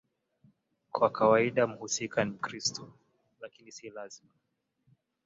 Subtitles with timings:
[0.91, 2.93] Kwa kawaida mhusika ni Mkristo,
[3.41, 4.31] lakini si lazima.